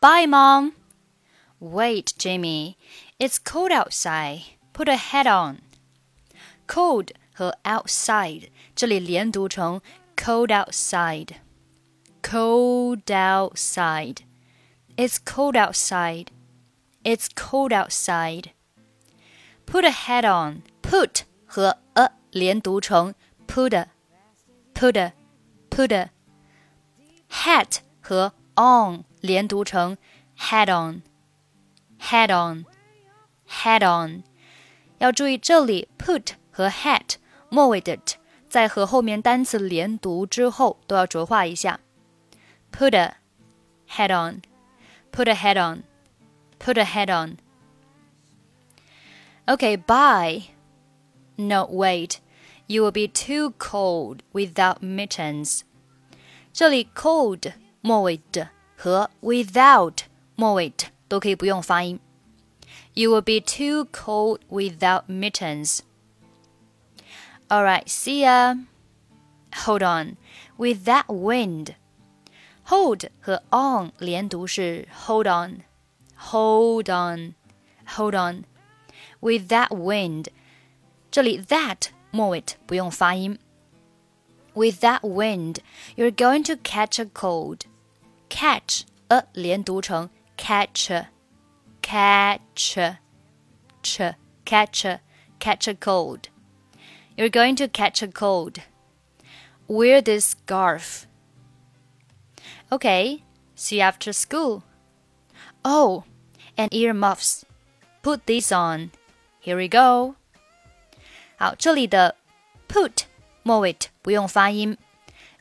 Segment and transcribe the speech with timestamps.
[0.00, 0.72] Bye, Mom.
[1.58, 2.78] Wait, Jimmy.
[3.18, 4.44] It's cold outside.
[4.72, 5.60] Put a hat on.
[6.66, 9.82] Cold 和 outside 这里连读成
[10.16, 11.34] cold outside.
[12.22, 14.22] Cold outside.
[14.96, 16.28] It's cold outside.
[17.04, 18.52] It's cold outside.
[19.66, 20.62] Put a hat on.
[20.80, 23.14] Put 和 a 连读成
[23.46, 23.86] put
[24.72, 25.12] put
[25.68, 26.08] put
[27.28, 29.97] hat 和 on 连读成
[30.37, 31.01] head on
[31.99, 32.65] head on
[33.49, 34.23] head on。
[34.99, 37.15] 要注意这里 put 和 hat
[37.49, 41.79] 末尾的 t 在和后面单词连读之后都要浊化一下。
[42.71, 43.15] Put a
[43.89, 44.41] head on,
[45.11, 45.83] put a head on,
[46.59, 47.37] put a head on.
[49.47, 50.43] Okay, bye.
[51.37, 52.19] No, wait.
[52.67, 55.61] You will be too cold without mittens.
[56.51, 59.99] 这里 cold 末尾的 和 without
[60.35, 61.99] 末尾的都可以不用发音。
[62.93, 65.79] You will be too cold without mittens.
[67.49, 68.55] Alright, see ya.
[69.65, 70.17] Hold on.
[70.57, 71.75] With that wind.
[72.67, 75.61] Hold 和 on 连读是 hold on,
[76.15, 77.35] hold on,
[77.85, 78.45] hold on.
[79.19, 80.29] With that wind.
[81.11, 83.37] 这里 that 末尾不用发音。
[84.55, 85.57] With that wind,
[85.95, 87.65] you're going to catch a cold.
[88.29, 91.05] Catch a 连读成 catch,
[91.81, 92.95] catch,
[93.81, 94.01] ch,
[94.45, 94.99] catch,
[95.39, 96.29] catch a cold.
[97.15, 98.61] You're going to catch a cold.
[99.67, 101.05] Wear this scarf.
[102.69, 103.23] Okay,
[103.55, 104.63] see you after school.
[105.63, 106.03] Oh,
[106.57, 107.45] and earmuffs.
[108.01, 108.91] Put these on.
[109.39, 110.15] Here we go.
[111.37, 112.15] 好，这里的
[112.67, 113.03] put
[113.43, 114.77] 末尾不用发音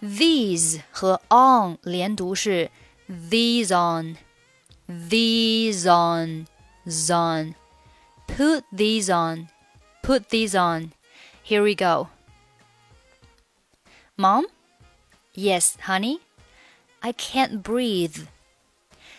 [0.00, 2.70] ，these 和 on 连读是
[3.08, 9.48] these on，these on，on。Put these on,
[10.02, 10.92] put these on.
[11.44, 12.08] Here we go.
[14.16, 14.46] Mom?
[15.34, 16.20] Yes, honey.
[17.00, 18.26] I can't breathe.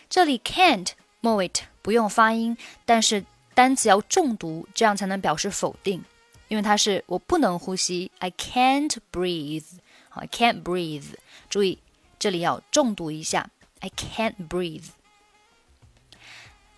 [0.09, 1.51] 这里 can't 末尾
[1.83, 6.03] 不用发音，但是单词要重读，这样才能表示否定。
[6.47, 9.77] 因为它是我不能呼吸，I can't breathe，好
[10.17, 11.15] ，I can't breathe。
[11.49, 11.79] 注意
[12.19, 14.89] 这里要重读一下，I can't breathe。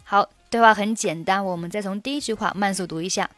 [0.04, 3.30] 好，对话很简单，我们再从第一句话慢速读一下。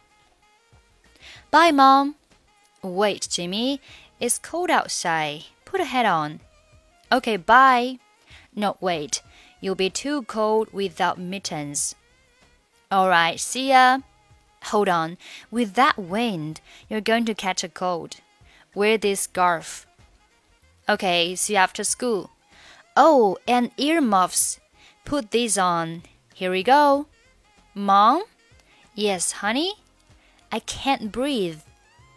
[1.50, 2.14] Bye, mom.
[2.82, 3.80] Wait, Jimmy.
[4.20, 5.44] It's cold outside.
[5.64, 6.40] Put a hat on.
[7.10, 7.98] Okay, bye.
[8.54, 9.22] No, wait.
[9.60, 11.92] You'll be too cold without mittens.
[12.90, 14.00] All right, see ya.
[14.70, 15.16] Hold on.
[15.50, 18.16] With that wind, you're going to catch a cold.
[18.74, 19.86] Wear this scarf.
[20.92, 22.30] Okay, see you after school.
[22.96, 24.58] Oh, and earmuffs.
[25.04, 26.02] Put these on.
[26.34, 27.06] Here we go.
[27.74, 28.22] Mom?
[28.94, 29.74] Yes, honey?
[30.50, 31.60] I can't breathe.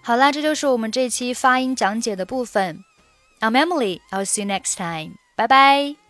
[0.03, 2.83] 好啦，这就是我们这期发音讲解的部分。
[3.39, 3.99] I'm Emily.
[4.11, 5.17] I'll see you next time.
[5.35, 6.04] Bye bye.